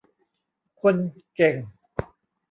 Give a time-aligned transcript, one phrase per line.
[0.81, 0.95] คน
[1.35, 1.55] เก่ง